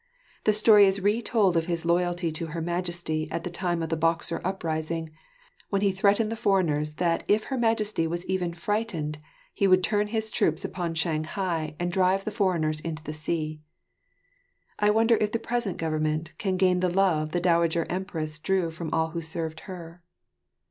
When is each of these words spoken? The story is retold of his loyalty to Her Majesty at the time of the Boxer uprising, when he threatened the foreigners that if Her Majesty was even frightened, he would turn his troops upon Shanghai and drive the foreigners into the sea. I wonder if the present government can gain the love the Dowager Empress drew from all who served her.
The 0.45 0.53
story 0.53 0.87
is 0.87 0.99
retold 0.99 1.55
of 1.55 1.67
his 1.67 1.85
loyalty 1.85 2.31
to 2.31 2.47
Her 2.47 2.59
Majesty 2.63 3.29
at 3.29 3.43
the 3.43 3.51
time 3.51 3.83
of 3.83 3.89
the 3.89 3.95
Boxer 3.95 4.41
uprising, 4.43 5.11
when 5.69 5.83
he 5.83 5.91
threatened 5.91 6.31
the 6.31 6.35
foreigners 6.35 6.93
that 6.93 7.23
if 7.27 7.43
Her 7.43 7.57
Majesty 7.59 8.07
was 8.07 8.25
even 8.25 8.55
frightened, 8.55 9.19
he 9.53 9.67
would 9.67 9.83
turn 9.83 10.07
his 10.07 10.31
troops 10.31 10.65
upon 10.65 10.95
Shanghai 10.95 11.75
and 11.79 11.91
drive 11.91 12.25
the 12.25 12.31
foreigners 12.31 12.79
into 12.81 13.03
the 13.03 13.13
sea. 13.13 13.61
I 14.79 14.89
wonder 14.89 15.17
if 15.17 15.33
the 15.33 15.37
present 15.37 15.77
government 15.77 16.33
can 16.39 16.57
gain 16.57 16.79
the 16.79 16.89
love 16.89 17.29
the 17.29 17.39
Dowager 17.39 17.85
Empress 17.87 18.39
drew 18.39 18.71
from 18.71 18.89
all 18.91 19.09
who 19.11 19.21
served 19.21 19.59
her. 19.69 20.01